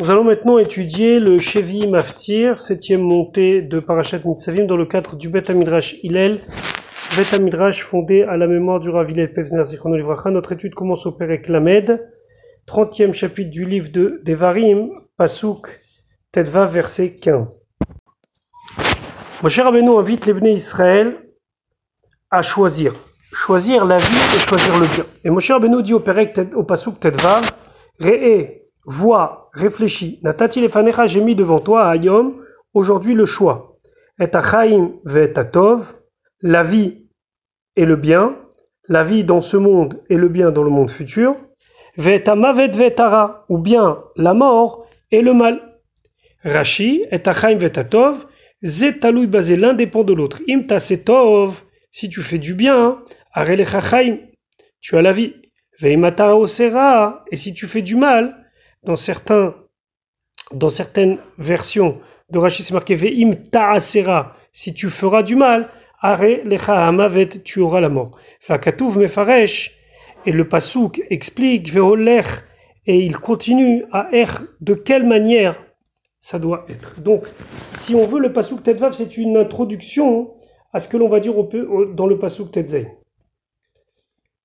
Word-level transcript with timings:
Nous 0.00 0.10
allons 0.10 0.24
maintenant 0.24 0.56
étudier 0.56 1.20
le 1.20 1.38
Chevi 1.38 1.86
Maftir, 1.86 2.58
septième 2.58 3.02
montée 3.02 3.60
de 3.60 3.80
Parashat 3.80 4.20
Nitzavim 4.24 4.64
dans 4.64 4.78
le 4.78 4.86
cadre 4.86 5.14
du 5.14 5.28
Bet 5.28 5.50
Amidrash 5.50 5.96
Hillel, 6.02 6.40
Bet 7.18 7.36
Amidrash 7.36 7.82
fondé 7.82 8.22
à 8.22 8.38
la 8.38 8.46
mémoire 8.46 8.80
du 8.80 8.88
Rav 8.88 9.10
Hillel 9.10 9.30
Pevzner. 9.30 9.60
Notre 10.30 10.52
étude 10.52 10.74
commence 10.74 11.04
au 11.04 11.12
Perek 11.12 11.50
Lamed, 11.50 12.02
30e 12.66 13.12
chapitre 13.12 13.50
du 13.50 13.66
livre 13.66 13.90
de 13.90 14.22
Devarim, 14.24 14.88
Pasuk 15.18 15.82
Tedva, 16.32 16.64
verset 16.64 17.16
15. 17.16 17.48
Moshe 19.42 19.58
Rabbeinu 19.58 19.98
invite 19.98 20.24
les 20.24 20.32
Bnei 20.32 20.54
Israël 20.54 21.18
à 22.30 22.40
choisir, 22.40 22.94
choisir 23.34 23.84
la 23.84 23.98
vie 23.98 24.16
et 24.34 24.38
choisir 24.38 24.78
le 24.78 24.86
bien. 24.86 25.04
Et 25.24 25.28
Moshe 25.28 25.50
Rabbeinu 25.50 25.82
dit 25.82 25.92
au 25.92 26.00
Perek, 26.00 26.40
au 26.54 26.64
Pasuk 26.64 26.98
Tedva, 27.00 27.42
Re'e, 28.00 28.59
vois, 28.84 29.50
réfléchis. 29.52 30.20
Natati 30.22 30.60
lefanecha, 30.60 31.06
j'ai 31.06 31.20
mis 31.20 31.34
devant 31.34 31.60
toi, 31.60 31.90
Ayom, 31.90 32.36
aujourd'hui 32.74 33.14
le 33.14 33.24
choix. 33.24 33.76
Et 34.18 34.34
achaim 34.34 34.92
ve 35.04 35.26
tov, 35.50 35.94
la 36.42 36.62
vie 36.62 37.08
et 37.76 37.86
le 37.86 37.96
bien, 37.96 38.36
la 38.88 39.02
vie 39.02 39.24
dans 39.24 39.40
ce 39.40 39.56
monde 39.56 40.02
et 40.10 40.16
le 40.16 40.28
bien 40.28 40.50
dans 40.50 40.62
le 40.62 40.70
monde 40.70 40.90
futur. 40.90 41.36
Ve 41.96 42.20
mavet 42.34 42.68
ve 42.68 42.94
tara, 42.94 43.44
ou 43.48 43.58
bien 43.58 43.98
la 44.16 44.34
mort 44.34 44.86
et 45.10 45.22
le 45.22 45.32
mal. 45.32 45.60
Rashi, 46.44 47.04
et 47.10 47.28
achaim 47.28 47.56
ve 47.56 47.68
tov, 47.68 48.26
basé, 49.28 49.56
l'un 49.56 49.72
dépend 49.74 50.04
de 50.04 50.12
l'autre. 50.12 50.40
Im 50.48 50.62
tov, 50.64 51.64
si 51.90 52.08
tu 52.08 52.22
fais 52.22 52.38
du 52.38 52.54
bien, 52.54 52.98
arele 53.32 53.64
tu 54.80 54.96
as 54.96 55.02
la 55.02 55.12
vie. 55.12 55.34
Veimata 55.80 56.36
osera, 56.36 57.24
et 57.30 57.36
si 57.36 57.54
tu 57.54 57.66
fais 57.66 57.80
du 57.80 57.96
mal, 57.96 58.39
dans, 58.82 58.96
certains, 58.96 59.54
dans 60.52 60.68
certaines 60.68 61.18
versions 61.38 61.98
de 62.30 62.38
Rachid, 62.38 62.64
c'est 62.64 62.74
marqué 62.74 62.94
Ve'im 62.94 63.34
ta'asera, 63.50 64.36
si 64.52 64.72
tu 64.72 64.90
feras 64.90 65.22
du 65.22 65.36
mal, 65.36 65.68
are 66.00 66.22
lecha 66.44 66.86
hamavet, 66.86 67.28
tu 67.44 67.60
auras 67.60 67.80
la 67.80 67.88
mort. 67.88 68.18
Fakatuv 68.40 68.98
mefaresh, 68.98 69.76
et 70.26 70.32
le 70.32 70.48
pasouk 70.48 71.02
explique 71.10 71.72
Ve'olech, 71.72 72.26
et 72.86 72.98
il 72.98 73.18
continue 73.18 73.84
à 73.92 74.08
être 74.12 74.44
de 74.60 74.74
quelle 74.74 75.06
manière 75.06 75.62
ça 76.20 76.38
doit 76.38 76.66
être. 76.68 77.00
Donc, 77.00 77.26
si 77.66 77.94
on 77.94 78.06
veut 78.06 78.20
le 78.20 78.32
pasouk 78.32 78.62
Tetvav, 78.62 78.92
c'est 78.92 79.16
une 79.16 79.36
introduction 79.36 80.34
à 80.72 80.78
ce 80.78 80.88
que 80.88 80.96
l'on 80.96 81.08
va 81.08 81.20
dire 81.20 81.34
dans 81.94 82.06
le 82.06 82.18
pasouk 82.18 82.52
Tetzain. 82.52 82.84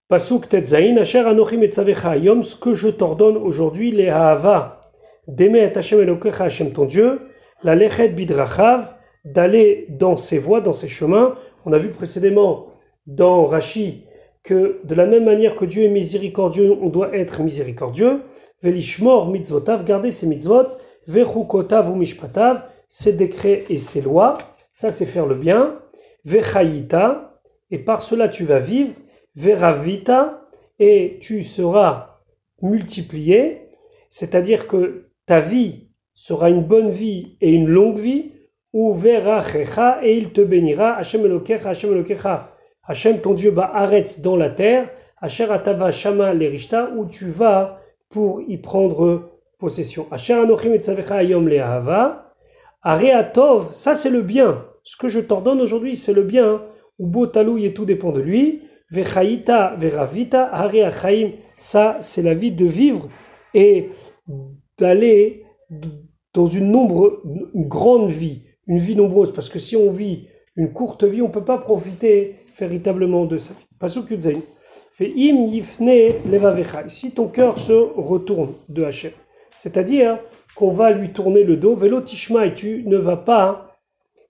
Pasuk 0.07 0.47
Tetzain, 0.47 0.97
Asher 0.97 1.21
Anochim 1.25 1.63
et 1.63 2.19
Yom, 2.19 2.43
ce 2.43 2.55
que 2.55 2.75
je 2.75 2.89
t'ordonne 2.89 3.37
aujourd'hui, 3.37 3.89
les 3.89 4.09
Ha'ava, 4.09 4.81
d'aimer 5.27 5.63
et 5.63 5.75
Hashem 5.75 5.99
Elokecha 5.99 6.43
Hashem 6.43 6.73
ton 6.73 6.85
Dieu, 6.85 7.21
la 7.63 7.73
Lechet 7.73 8.09
Bidrachav, 8.09 8.93
d'aller 9.23 9.87
dans 9.89 10.15
ses 10.15 10.37
voies, 10.37 10.61
dans 10.61 10.73
ses 10.73 10.87
chemins. 10.87 11.33
On 11.65 11.73
a 11.73 11.79
vu 11.79 11.89
précédemment 11.89 12.67
dans 13.07 13.47
Rashi 13.47 14.03
que 14.43 14.79
de 14.83 14.93
la 14.93 15.07
même 15.07 15.25
manière 15.25 15.55
que 15.55 15.65
Dieu 15.65 15.85
est 15.85 15.89
miséricordieux, 15.89 16.77
on 16.79 16.89
doit 16.89 17.17
être 17.17 17.41
miséricordieux. 17.41 18.21
Velishmor 18.61 19.31
mitzvotav, 19.31 19.83
garder 19.85 20.11
ses 20.11 20.27
mitzvot, 20.27 20.67
vechukotav 21.07 21.89
ou 21.89 21.95
mishpatav, 21.95 22.61
ses 22.87 23.13
décrets 23.13 23.63
et 23.71 23.79
ses 23.79 24.01
lois, 24.01 24.37
ça 24.71 24.91
c'est 24.91 25.07
faire 25.07 25.25
le 25.25 25.33
bien. 25.33 25.79
Vechayita, 26.25 27.39
et 27.71 27.79
par 27.79 28.03
cela 28.03 28.29
tu 28.29 28.45
vas 28.45 28.59
vivre 28.59 28.93
veravita, 29.35 30.47
et 30.79 31.17
tu 31.21 31.43
seras 31.43 32.19
multiplié, 32.61 33.65
c'est-à-dire 34.09 34.67
que 34.67 35.09
ta 35.25 35.39
vie 35.39 35.89
sera 36.13 36.49
une 36.49 36.63
bonne 36.63 36.89
vie 36.89 37.37
et 37.41 37.51
une 37.51 37.67
longue 37.67 37.97
vie, 37.97 38.31
ou 38.73 38.93
verachecha, 38.93 39.99
et 40.03 40.17
il 40.17 40.31
te 40.31 40.41
bénira, 40.41 40.95
Hashem 40.95 41.25
elokecha, 41.25 41.69
Hashem 41.69 41.93
elokecha, 41.93 42.51
Hashem 42.87 43.21
ton 43.21 43.33
Dieu 43.33 43.51
va 43.51 43.75
arrête 43.75 44.21
dans 44.21 44.35
la 44.35 44.49
terre, 44.49 44.89
Asher 45.21 45.49
atava 45.49 45.91
shama 45.91 46.33
lerishta, 46.33 46.91
où 46.95 47.05
tu 47.05 47.29
vas 47.29 47.79
pour 48.09 48.41
y 48.41 48.57
prendre 48.57 49.31
possession. 49.57 50.07
Asher 50.11 50.33
anochim 50.33 50.73
et 50.73 51.11
ayom 51.11 51.47
le'ahava, 51.47 52.35
areatov, 52.83 53.73
ça 53.73 53.93
c'est 53.93 54.09
le 54.09 54.21
bien. 54.21 54.65
Ce 54.83 54.97
que 54.97 55.07
je 55.07 55.19
t'ordonne 55.19 55.61
aujourd'hui, 55.61 55.95
c'est 55.95 56.13
le 56.13 56.23
bien. 56.23 56.61
Ou 56.99 57.07
beau 57.07 57.25
et 57.25 57.73
tout 57.73 57.85
dépend 57.85 58.11
de 58.11 58.21
lui. 58.21 58.61
Vechaïta, 58.91 59.75
veravita, 59.77 60.49
hare 60.53 60.91
ça 61.57 61.97
c'est 61.99 62.21
la 62.21 62.33
vie 62.33 62.51
de 62.51 62.65
vivre 62.65 63.09
et 63.53 63.89
d'aller 64.77 65.43
dans 66.33 66.47
une, 66.47 66.69
nombre, 66.69 67.21
une 67.53 67.67
grande 67.67 68.09
vie, 68.09 68.43
une 68.67 68.77
vie 68.77 68.95
nombreuse. 68.95 69.33
Parce 69.33 69.49
que 69.49 69.59
si 69.59 69.75
on 69.75 69.89
vit 69.89 70.27
une 70.55 70.71
courte 70.71 71.03
vie, 71.03 71.21
on 71.21 71.27
ne 71.27 71.33
peut 71.33 71.43
pas 71.43 71.57
profiter 71.57 72.35
véritablement 72.57 73.25
de 73.25 73.37
sa 73.37 73.53
vie. 73.53 74.41
Fait 74.91 75.11
im 75.17 75.47
yifne 75.47 75.89
leva 76.31 76.55
Si 76.87 77.11
ton 77.11 77.27
cœur 77.27 77.59
se 77.59 77.73
retourne 77.73 78.53
de 78.69 78.83
Hachem, 78.83 79.11
c'est-à-dire 79.53 80.17
qu'on 80.55 80.71
va 80.71 80.91
lui 80.91 81.11
tourner 81.11 81.43
le 81.43 81.57
dos, 81.57 81.75
velo 81.75 82.01
tishma, 82.01 82.45
et 82.45 82.53
tu 82.53 82.83
ne 82.85 82.95
vas 82.95 83.17
pas 83.17 83.77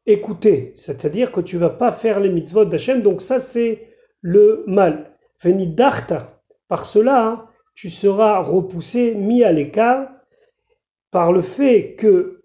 écouter, 0.08 0.72
c'est-à-dire 0.76 1.32
que 1.32 1.42
tu 1.42 1.58
vas 1.58 1.70
pas 1.70 1.92
faire 1.92 2.20
les 2.20 2.30
mitzvot 2.30 2.66
d'Hachem. 2.66 3.02
Donc 3.02 3.22
ça 3.22 3.40
c'est 3.40 3.95
le 4.26 4.64
mal. 4.66 5.12
Venidarta. 5.40 6.42
Par 6.68 6.86
cela, 6.86 7.46
tu 7.76 7.92
seras 7.92 8.40
repoussé, 8.40 9.14
mis 9.14 9.44
à 9.44 9.52
l'écart, 9.52 10.10
par 11.12 11.32
le 11.32 11.42
fait 11.42 11.94
que, 11.94 12.42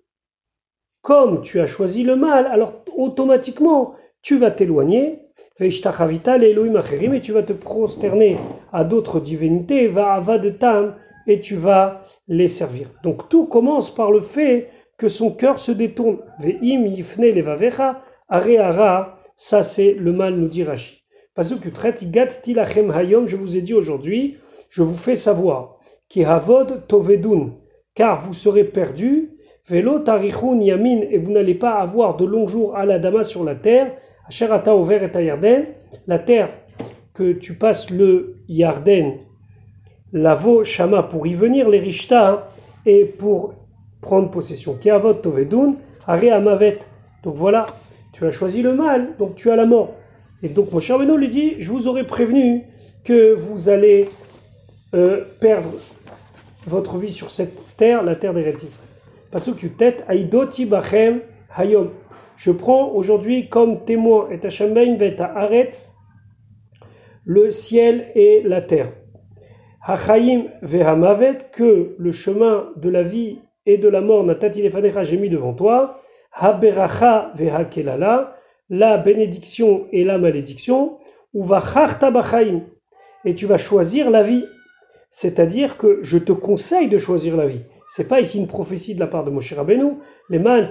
comme 1.00 1.40
tu 1.40 1.58
as 1.58 1.64
choisi 1.64 2.02
le 2.02 2.16
mal, 2.16 2.44
alors 2.46 2.84
automatiquement, 2.94 3.94
tu 4.20 4.36
vas 4.36 4.50
t'éloigner, 4.50 5.22
et 5.58 5.70
tu 5.70 7.32
vas 7.32 7.42
te 7.42 7.52
prosterner 7.54 8.36
à 8.72 8.84
d'autres 8.84 9.18
divinités, 9.18 9.88
va 9.88 10.20
de 10.36 10.50
tam, 10.50 10.96
et 11.26 11.40
tu 11.40 11.56
vas 11.56 12.02
les 12.28 12.48
servir. 12.48 12.88
Donc 13.02 13.30
tout 13.30 13.46
commence 13.46 13.94
par 13.94 14.10
le 14.10 14.20
fait 14.20 14.68
que 14.98 15.08
son 15.08 15.30
cœur 15.32 15.58
se 15.58 15.72
détourne. 15.72 16.18
Ve'im 16.40 16.86
yifne 16.86 17.24
levavecha, 17.30 18.02
areara, 18.28 19.18
ça 19.36 19.62
c'est 19.62 19.94
le 19.94 20.12
mal, 20.12 20.34
nous 20.34 20.48
dit 20.48 20.64
Rashi 21.36 21.54
je 23.26 23.36
vous 23.36 23.56
ai 23.56 23.62
dit 23.62 23.74
aujourd'hui, 23.74 24.38
je 24.68 24.82
vous 24.82 24.96
fais 24.96 25.14
savoir, 25.14 25.78
qui 26.08 26.24
havod 26.24 26.88
tovedun, 26.88 27.54
car 27.94 28.20
vous 28.20 28.34
serez 28.34 28.64
perdus, 28.64 29.30
velo 29.68 30.00
tarichun 30.00 30.58
yamin, 30.60 31.02
et 31.08 31.18
vous 31.18 31.30
n'allez 31.30 31.54
pas 31.54 31.74
avoir 31.74 32.16
de 32.16 32.24
longs 32.24 32.48
jours 32.48 32.76
à 32.76 32.84
la 32.84 32.98
dama 32.98 33.22
sur 33.22 33.44
la 33.44 33.54
terre, 33.54 33.94
asherata 34.26 34.74
over 34.74 35.08
et 35.14 35.24
yarden, 35.24 35.66
la 36.08 36.18
terre 36.18 36.50
que 37.14 37.32
tu 37.32 37.54
passes 37.54 37.90
le 37.90 38.42
yarden, 38.48 39.18
lavo 40.12 40.64
shama 40.64 41.04
pour 41.04 41.28
y 41.28 41.34
venir, 41.34 41.68
les 41.68 41.78
rishta, 41.78 42.48
et 42.86 43.04
pour 43.04 43.54
prendre 44.00 44.30
possession. 44.30 44.74
Qui 44.74 44.90
havod 44.90 45.22
tovedun, 45.22 45.76
are 46.08 46.24
amavet. 46.32 46.80
Donc 47.22 47.36
voilà, 47.36 47.66
tu 48.12 48.26
as 48.26 48.32
choisi 48.32 48.62
le 48.62 48.74
mal, 48.74 49.14
donc 49.16 49.36
tu 49.36 49.48
as 49.50 49.56
la 49.56 49.66
mort. 49.66 49.94
Et 50.42 50.48
donc 50.48 50.72
mon 50.72 50.80
cher 50.80 50.98
Beno 50.98 51.16
lui 51.16 51.28
dit, 51.28 51.56
je 51.58 51.70
vous 51.70 51.88
aurais 51.88 52.06
prévenu 52.06 52.64
que 53.04 53.34
vous 53.34 53.68
allez 53.68 54.08
euh, 54.94 55.24
perdre 55.40 55.70
votre 56.66 56.96
vie 56.98 57.12
sur 57.12 57.30
cette 57.30 57.76
terre, 57.76 58.02
la 58.02 58.16
terre 58.16 58.34
des 58.34 58.42
Israël. 58.42 58.88
Parce 59.30 59.52
que 59.52 59.66
tête 59.66 60.04
aïdoti 60.08 60.66
bachem 60.66 61.20
hayom. 61.56 61.90
Je 62.36 62.50
prends 62.50 62.90
aujourd'hui 62.90 63.48
comme 63.48 63.84
témoin 63.84 64.28
et 64.30 64.44
Hashem 64.44 64.74
vet 64.74 65.20
aretz 65.20 65.92
le 67.24 67.50
ciel 67.50 68.08
et 68.14 68.42
la 68.44 68.62
terre. 68.62 68.92
Hachaim 69.82 70.44
vehamavet 70.62 71.38
que 71.52 71.94
le 71.98 72.12
chemin 72.12 72.70
de 72.76 72.88
la 72.90 73.02
vie 73.02 73.38
et 73.66 73.78
de 73.78 73.88
la 73.88 74.00
mort 74.00 74.24
natati 74.24 74.62
lefanecha 74.62 75.04
j'ai 75.04 75.16
mis 75.16 75.28
devant 75.28 75.52
toi. 75.52 76.00
Haberacha 76.32 77.32
vehakelala 77.34 78.36
la 78.70 78.96
bénédiction 78.96 79.86
et 79.92 80.04
la 80.04 80.16
malédiction, 80.16 80.98
ou 81.34 81.44
va 81.44 81.62
et 83.24 83.34
tu 83.34 83.46
vas 83.46 83.58
choisir 83.58 84.10
la 84.10 84.22
vie. 84.22 84.44
C'est-à-dire 85.10 85.76
que 85.76 85.98
je 86.02 86.18
te 86.18 86.32
conseille 86.32 86.88
de 86.88 86.96
choisir 86.96 87.36
la 87.36 87.46
vie. 87.46 87.62
C'est 87.88 88.08
pas 88.08 88.20
ici 88.20 88.38
une 88.38 88.46
prophétie 88.46 88.94
de 88.94 89.00
la 89.00 89.08
part 89.08 89.24
de 89.24 89.30
Moshe 89.30 89.52
Rabbeinu, 89.52 89.94
les 90.28 90.38
mains 90.38 90.68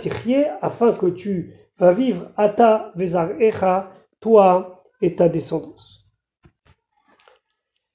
afin 0.62 0.94
que 0.94 1.08
tu 1.08 1.54
vas 1.78 1.92
vivre 1.92 2.32
ata 2.38 2.92
vezar 2.96 3.32
echa, 3.40 3.92
toi 4.22 4.86
et 5.02 5.16
ta 5.16 5.28
descendance. 5.28 6.06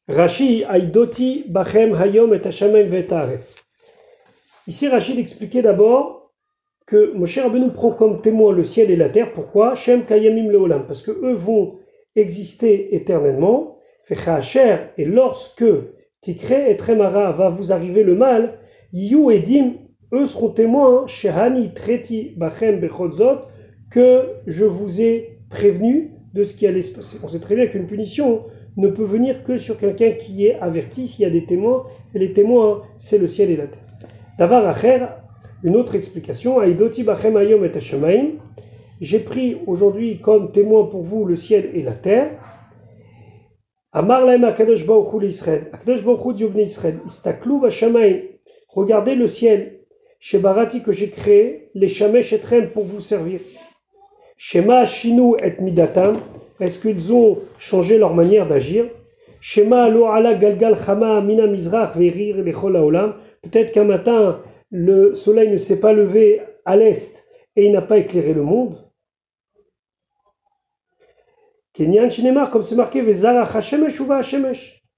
Rashi 0.06 0.64
aidoti 0.68 1.44
bachem 1.48 1.94
hayom 1.94 2.34
et 2.34 2.42
Ici 4.66 4.88
Rachid 4.88 5.18
expliquait 5.18 5.62
d'abord 5.62 6.23
que 6.86 7.14
Moshe 7.14 7.38
Rabbeinu 7.38 7.70
prend 7.70 7.92
comme 7.92 8.20
témoin 8.20 8.52
le 8.52 8.64
ciel 8.64 8.90
et 8.90 8.96
la 8.96 9.08
terre. 9.08 9.32
Pourquoi? 9.32 9.74
Shem 9.74 10.04
Kayamim 10.04 10.50
Leolam. 10.50 10.86
Parce 10.86 11.02
que 11.02 11.10
eux 11.10 11.34
vont 11.34 11.76
exister 12.16 12.94
éternellement. 12.94 13.78
Et 14.98 15.04
lorsque 15.06 15.64
Tikre 16.20 16.52
et 16.52 16.76
Tremara 16.76 17.32
va 17.32 17.48
vous 17.48 17.72
arriver 17.72 18.02
le 18.02 18.14
mal, 18.14 18.58
Yu 18.92 19.32
Edim 19.32 19.74
eux 20.12 20.26
seront 20.26 20.50
témoins, 20.50 21.06
Shehani 21.06 21.72
Treti 21.74 22.34
Bachem 22.36 22.80
Bechotzot, 22.80 23.46
que 23.90 24.28
je 24.46 24.64
vous 24.64 25.00
ai 25.00 25.40
prévenu 25.50 26.12
de 26.34 26.44
ce 26.44 26.54
qui 26.54 26.66
allait 26.66 26.82
se 26.82 26.94
passer. 26.94 27.18
On 27.22 27.28
sait 27.28 27.40
très 27.40 27.56
bien 27.56 27.66
qu'une 27.66 27.86
punition 27.86 28.44
ne 28.76 28.88
peut 28.88 29.04
venir 29.04 29.42
que 29.42 29.56
sur 29.56 29.78
quelqu'un 29.78 30.12
qui 30.12 30.46
est 30.46 30.58
averti 30.60 31.06
s'il 31.06 31.22
y 31.22 31.26
a 31.26 31.30
des 31.30 31.46
témoins, 31.46 31.86
et 32.14 32.18
les 32.18 32.32
témoins, 32.32 32.82
c'est 32.98 33.18
le 33.18 33.26
ciel 33.26 33.50
et 33.50 33.56
la 33.56 33.66
terre. 33.66 33.80
Une 35.64 35.76
autre 35.76 35.94
explication, 35.96 36.58
j'ai 39.00 39.18
pris 39.18 39.56
aujourd'hui 39.66 40.20
comme 40.20 40.52
témoin 40.52 40.84
pour 40.84 41.02
vous 41.02 41.24
le 41.24 41.36
ciel 41.36 41.70
et 41.74 41.82
la 41.82 41.92
terre. 41.92 42.30
Regardez 48.68 49.14
le 49.14 49.26
ciel. 49.26 49.80
Chez 50.20 50.38
Barati 50.38 50.82
que 50.82 50.92
j'ai 50.92 51.10
créé, 51.10 51.68
les 51.74 51.88
shamesh 51.88 52.32
etrem 52.32 52.70
pour 52.70 52.84
vous 52.84 53.00
servir. 53.00 53.40
Shema 54.36 54.84
shinu 54.84 55.34
et 55.42 55.60
midatam. 55.60 56.16
Est-ce 56.60 56.78
qu'ils 56.78 57.12
ont 57.12 57.38
changé 57.58 57.98
leur 57.98 58.14
manière 58.14 58.46
d'agir? 58.46 58.86
Shema 59.40 59.88
lo 59.90 60.06
ala 60.06 60.34
galgal 60.34 60.76
chama 60.76 61.20
mina 61.20 61.46
mizrach 61.46 61.94
verir 61.94 62.42
lechol 62.42 62.76
haolam. 62.76 63.14
Peut-être 63.42 63.72
qu'un 63.72 63.84
matin, 63.84 64.40
le 64.76 65.14
soleil 65.14 65.50
ne 65.50 65.56
s'est 65.56 65.78
pas 65.78 65.92
levé 65.92 66.42
à 66.64 66.74
l'est 66.74 67.24
et 67.54 67.66
il 67.66 67.70
n'a 67.70 67.80
pas 67.80 67.98
éclairé 67.98 68.34
le 68.34 68.42
monde. 68.42 68.90
Kenyan 71.72 72.10
Shinemar, 72.10 72.50
comme 72.50 72.64
c'est 72.64 72.74
marqué, 72.74 73.00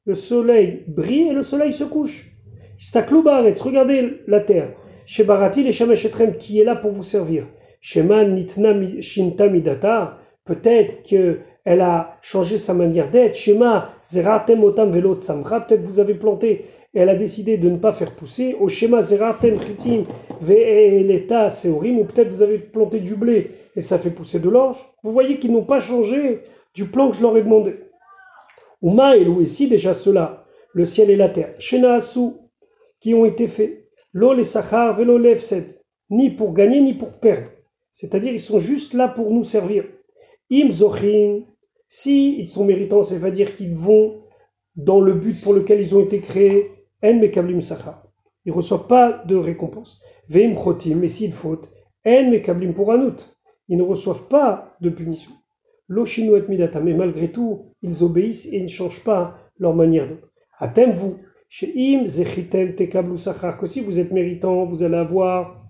le 0.06 0.14
soleil 0.14 0.84
brille 0.88 1.28
et 1.28 1.32
le 1.34 1.43
soleil 1.43 1.73
se 1.73 1.84
couche. 1.84 2.32
regardez 3.62 4.23
la 4.26 4.40
terre. 4.40 4.73
Chez 5.05 5.25
Barati, 5.25 5.62
les 5.62 5.73
Shemesh 5.73 6.06
qui 6.38 6.58
est 6.58 6.64
là 6.64 6.76
pour 6.76 6.93
vous 6.93 7.02
servir? 7.02 7.46
Shema 7.82 8.25
Nitna 8.25 8.73
Shinta 9.02 9.46
Midata, 9.46 10.17
peut-être 10.46 11.02
qu'elle 11.02 11.81
a 11.82 12.17
changé 12.23 12.56
sa 12.56 12.73
manière 12.73 13.11
d'être. 13.11 13.34
Shema 13.34 13.90
Zeratem 14.06 14.64
Otam 14.64 14.90
Velot 14.90 15.17
peut-être 15.17 15.82
vous 15.82 16.00
avez 16.00 16.14
planté 16.14 16.64
et 16.97 17.01
elle 17.01 17.11
a 17.11 17.15
décidé 17.15 17.59
de 17.59 17.69
ne 17.69 17.77
pas 17.77 17.93
faire 17.93 18.17
pousser. 18.17 18.57
Au 18.59 18.69
schéma 18.69 19.03
Zeratem 19.03 19.61
Chitim 19.61 20.05
Ve'eleta 20.41 21.51
Seorim, 21.51 21.99
ou 21.99 22.05
peut-être 22.05 22.31
vous 22.31 22.41
avez 22.41 22.59
planté 22.59 23.01
du 23.01 23.15
blé 23.15 23.51
et 23.77 23.83
ça 23.83 23.99
fait 23.99 24.11
pousser 24.11 24.41
de 24.41 24.49
l'orge. 24.49 24.79
Vous 25.03 25.13
voyez 25.13 25.39
qu'ils 25.39 25.53
n'ont 25.53 25.67
pas 25.67 25.79
changé 25.79 26.41
du 26.75 26.87
plan 26.87 27.11
que 27.11 27.17
je 27.19 27.23
leur 27.23 27.37
ai 27.37 27.43
demandé. 27.43 27.77
Uma 28.81 29.15
et 29.15 29.27
ici 29.43 29.69
déjà 29.69 29.93
cela, 29.93 30.47
le 30.73 30.87
ciel 30.87 31.11
et 31.11 31.17
la 31.17 31.29
terre, 31.29 31.55
Shenaasu, 31.59 32.33
qui 32.99 33.13
ont 33.13 33.27
été 33.27 33.47
faits, 33.47 33.91
l'eau 34.15 34.33
les 34.33 34.45
sachar, 34.45 34.97
velo 34.97 35.21
ni 36.09 36.31
pour 36.31 36.55
gagner 36.55 36.81
ni 36.81 36.95
pour 36.95 37.13
perdre. 37.19 37.51
C'est-à-dire 37.93 38.33
ils 38.33 38.41
sont 38.41 38.59
juste 38.59 38.95
là 38.95 39.09
pour 39.09 39.31
nous 39.33 39.45
servir. 39.45 39.85
Im 40.51 40.71
zochin, 40.71 41.41
si 41.89 42.39
ils 42.39 42.49
sont 42.49 42.65
méritants, 42.65 43.03
ça 43.03 43.17
veut 43.17 43.31
dire 43.31 43.55
qu'ils 43.55 43.75
vont 43.75 44.23
dans 44.77 45.01
le 45.01 45.13
but 45.13 45.43
pour 45.43 45.53
lequel 45.53 45.81
ils 45.81 45.95
ont 45.95 46.01
été 46.01 46.21
créés, 46.21 46.71
en 47.03 47.15
mekablim 47.15 47.61
sachar. 47.61 48.03
Ils 48.45 48.51
ne 48.51 48.57
reçoivent 48.57 48.87
pas 48.87 49.25
de 49.27 49.37
récompense. 49.37 50.01
Veim 50.29 50.55
chotim, 50.55 51.03
et 51.03 51.09
s'ils 51.09 51.33
fautent, 51.33 51.69
en 52.07 52.31
mekablim 52.31 52.73
pour 52.73 52.93
anout. 52.93 53.37
Ils 53.69 53.77
ne 53.77 53.83
reçoivent 53.83 54.29
pas 54.29 54.77
de 54.81 54.91
punition. 54.91 55.33
L'Oshinuet 55.89 56.45
Midata, 56.49 56.81
mais 56.81 56.95
malgré 56.95 57.31
tout, 57.31 57.73
ils 57.83 58.03
obéissent 58.03 58.47
et 58.47 58.57
ils 58.57 58.65
ne 58.65 58.69
changent 58.69 59.05
pas 59.05 59.37
leur 59.59 59.75
manière 59.75 60.09
d'être. 60.09 60.29
Atem 60.59 60.93
vous, 60.93 61.17
chez 61.49 61.73
Im, 61.77 62.07
Zechitem, 62.07 62.75
Tekablu 62.75 63.19
Sachar, 63.19 63.59
que 63.59 63.67
si 63.67 63.81
vous 63.81 63.99
êtes 63.99 64.13
méritant, 64.13 64.65
vous 64.65 64.83
allez 64.83 64.97
avoir 64.97 65.65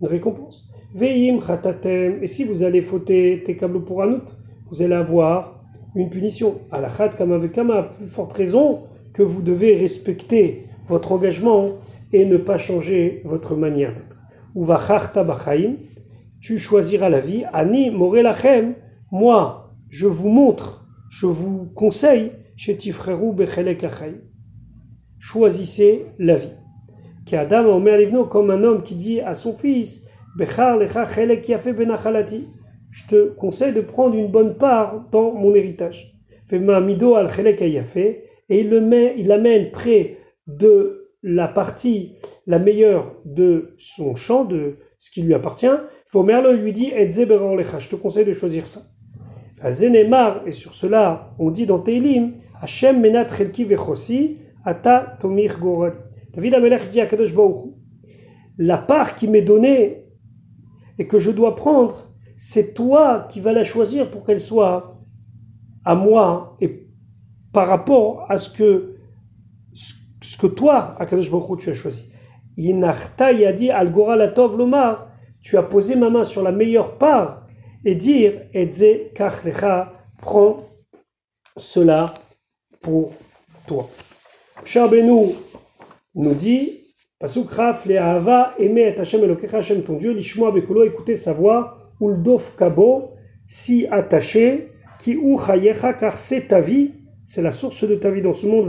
une 0.00 0.08
récompense. 0.08 0.70
Veim, 0.94 1.38
Chatatem, 1.40 2.22
et 2.22 2.26
si 2.26 2.44
vous 2.44 2.62
allez 2.62 2.80
fauter 2.80 3.42
Tekablu 3.44 3.80
pour 3.82 4.02
Anout, 4.02 4.24
vous 4.70 4.82
allez 4.82 4.94
avoir 4.94 5.64
une 5.94 6.08
punition. 6.08 6.60
Alachat 6.70 7.10
Kamavekama, 7.10 7.84
plus 7.84 8.06
forte 8.06 8.32
raison 8.32 8.84
que 9.18 9.24
vous 9.24 9.42
devez 9.42 9.74
respecter 9.74 10.62
votre 10.86 11.10
engagement 11.10 11.66
et 12.12 12.24
ne 12.24 12.36
pas 12.36 12.56
changer 12.56 13.20
votre 13.24 13.56
manière 13.56 13.92
d'être. 13.92 14.22
Uvacharta 14.54 15.26
tu 16.40 16.56
choisiras 16.60 17.08
la 17.08 17.18
vie. 17.18 17.42
Ani 17.52 17.90
Morelachem, 17.90 18.76
moi, 19.10 19.72
je 19.90 20.06
vous 20.06 20.28
montre, 20.28 20.86
je 21.10 21.26
vous 21.26 21.66
conseille, 21.74 22.30
chez 22.54 22.78
Bechelek 23.34 23.84
Choisissez 25.18 26.06
la 26.20 26.36
vie. 26.36 26.54
Adam 27.32 27.66
Omer 27.74 28.28
comme 28.30 28.52
un 28.52 28.62
homme 28.62 28.84
qui 28.84 28.94
dit 28.94 29.20
à 29.20 29.34
son 29.34 29.56
fils, 29.56 30.06
Bechar 30.36 30.78
Benachalati. 30.78 32.46
Je 32.92 33.06
te 33.08 33.30
conseille 33.30 33.72
de 33.72 33.80
prendre 33.80 34.14
une 34.14 34.30
bonne 34.30 34.54
part 34.54 35.08
dans 35.10 35.32
mon 35.32 35.56
héritage. 35.56 36.14
Mido 36.52 37.16
al 37.16 37.28
et 38.48 38.60
il 38.60 39.26
l'amène 39.26 39.70
près 39.70 40.18
de 40.46 41.10
la 41.22 41.48
partie 41.48 42.14
la 42.46 42.58
meilleure 42.58 43.16
de 43.24 43.74
son 43.76 44.14
champ, 44.14 44.44
de 44.44 44.76
ce 44.98 45.10
qui 45.10 45.22
lui 45.22 45.34
appartient. 45.34 45.66
Merlo 46.14 46.52
lui 46.52 46.72
dit, 46.72 46.90
je 46.90 47.88
te 47.88 47.96
conseille 47.96 48.24
de 48.24 48.32
choisir 48.32 48.66
ça. 48.66 48.82
Et 49.64 50.52
sur 50.52 50.74
cela, 50.74 51.34
on 51.38 51.50
dit 51.50 51.66
dans 51.66 51.80
Teilim, 51.80 52.34
menat 52.82 53.28
chelki 53.28 53.66
ata 54.64 55.16
tomir. 55.20 55.56
David 56.34 56.54
Amelech 56.54 56.90
dit 56.90 57.00
à 57.00 57.06
Kadosh 57.06 57.34
la 58.58 58.78
part 58.78 59.16
qui 59.16 59.28
m'est 59.28 59.42
donnée 59.42 60.04
et 60.98 61.06
que 61.06 61.18
je 61.18 61.30
dois 61.30 61.54
prendre, 61.54 62.08
c'est 62.36 62.74
toi 62.74 63.26
qui 63.30 63.40
vas 63.40 63.52
la 63.52 63.62
choisir 63.62 64.10
pour 64.10 64.24
qu'elle 64.24 64.40
soit 64.40 65.00
à 65.84 65.94
moi 65.94 66.56
et 66.60 66.87
par 67.58 67.66
rapport 67.66 68.24
à 68.28 68.36
ce 68.36 68.50
que, 68.50 68.94
ce 70.22 70.36
que 70.38 70.46
toi, 70.46 70.94
Akadosh 71.00 71.28
Baruch 71.28 71.58
tu 71.58 71.70
as 71.70 71.74
choisi. 71.74 72.04
Yinachta 72.56 73.32
yadi 73.32 73.68
al 73.68 73.90
goralatov 73.90 74.56
lomar, 74.56 75.08
tu 75.42 75.56
as 75.58 75.64
posé 75.64 75.96
ma 75.96 76.08
main 76.08 76.22
sur 76.22 76.44
la 76.44 76.52
meilleure 76.52 76.98
part 76.98 77.48
et 77.84 77.96
dire 77.96 78.42
Edze 78.54 79.10
kachlecha, 79.12 79.92
prends 80.20 80.68
cela 81.56 82.14
pour 82.80 83.14
toi. 83.66 83.90
Benou 84.88 85.32
nous 86.14 86.34
dit 86.34 86.78
Pasuk 87.18 87.50
Raf 87.50 87.86
le 87.86 87.98
Ahava, 87.98 88.54
aimer 88.60 88.82
et 88.82 89.00
Hashem 89.00 89.24
Elokecha 89.24 89.58
Hashem 89.58 89.82
ton 89.82 89.96
Dieu, 89.96 90.12
l'Ishmoa 90.12 90.52
Bekolo, 90.52 90.84
écouter 90.84 91.16
sa 91.16 91.32
voix, 91.32 91.90
Uldof 92.00 92.54
Kabo, 92.56 93.14
si 93.48 93.84
attaché, 93.90 94.70
qui 95.00 95.16
ou 95.16 95.36
Chayecha, 95.36 95.94
car 95.94 96.16
c'est 96.16 96.46
ta 96.46 96.60
vie, 96.60 96.92
c'est 97.28 97.42
la 97.42 97.50
source 97.50 97.86
de 97.86 97.94
ta 97.94 98.10
vie 98.10 98.22
dans 98.22 98.32
ce 98.32 98.46
monde, 98.46 98.66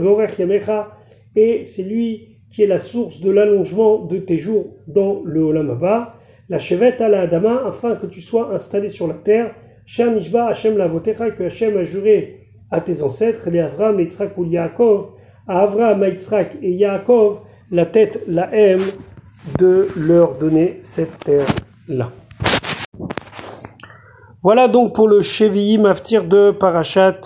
et 1.34 1.64
c'est 1.64 1.82
lui 1.82 2.36
qui 2.50 2.62
est 2.62 2.66
la 2.66 2.78
source 2.78 3.20
de 3.20 3.30
l'allongement 3.30 4.04
de 4.04 4.18
tes 4.18 4.36
jours 4.36 4.76
dans 4.86 5.22
le 5.24 5.40
Olam 5.40 5.70
Abba 5.70 6.14
la 6.50 6.58
chevette 6.58 7.00
à 7.00 7.08
la 7.08 7.22
Adama, 7.22 7.62
afin 7.66 7.94
que 7.94 8.06
tu 8.06 8.20
sois 8.20 8.52
installé 8.52 8.88
sur 8.88 9.06
la 9.06 9.14
terre. 9.14 9.54
Shem 9.86 10.14
Nishba 10.14 10.48
Hashem 10.48 10.76
Lavotecha, 10.76 11.30
que 11.30 11.44
Hashem 11.44 11.76
a 11.76 11.84
juré 11.84 12.40
à 12.72 12.80
tes 12.80 13.02
ancêtres, 13.02 13.48
les 13.50 13.60
Avram, 13.60 13.98
Yitzhak 14.00 14.36
ou 14.36 14.44
Yaakov, 14.44 15.12
à 15.46 15.60
Avram, 15.62 16.02
Yitzhak 16.02 16.58
et 16.60 16.72
Yaakov, 16.72 17.42
la 17.70 17.86
tête, 17.86 18.24
la 18.26 18.52
haine, 18.52 18.82
de 19.58 19.88
leur 19.96 20.36
donner 20.38 20.80
cette 20.82 21.16
terre-là. 21.24 22.10
Voilà 24.42 24.66
donc 24.66 24.94
pour 24.94 25.06
le 25.06 25.22
Shevi'i 25.22 25.78
Maftir 25.78 26.24
de 26.24 26.50
Parashat 26.50 27.20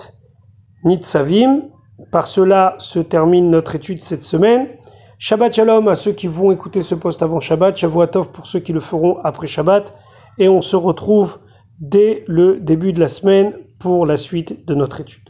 Nitzavim. 0.85 1.63
Par 2.11 2.27
cela 2.27 2.75
se 2.77 2.99
termine 2.99 3.49
notre 3.49 3.75
étude 3.75 4.01
cette 4.01 4.23
semaine. 4.23 4.67
Shabbat 5.17 5.53
Shalom 5.53 5.87
à 5.87 5.95
ceux 5.95 6.11
qui 6.11 6.27
vont 6.27 6.51
écouter 6.51 6.81
ce 6.81 6.93
post 6.93 7.23
avant 7.23 7.39
Shabbat, 7.39 7.75
Shavuatov 7.75 8.31
pour 8.31 8.47
ceux 8.47 8.59
qui 8.59 8.73
le 8.73 8.81
feront 8.81 9.17
après 9.23 9.47
Shabbat, 9.47 9.93
et 10.37 10.49
on 10.49 10.61
se 10.61 10.75
retrouve 10.75 11.39
dès 11.79 12.23
le 12.27 12.59
début 12.59 12.91
de 12.91 12.99
la 12.99 13.07
semaine 13.07 13.53
pour 13.79 14.05
la 14.05 14.17
suite 14.17 14.65
de 14.67 14.75
notre 14.75 15.01
étude. 15.01 15.24